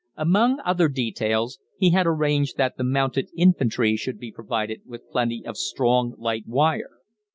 [0.17, 5.43] Among other details, he had arranged that the mounted infantry should be provided with plenty
[5.45, 6.89] of strong light wire.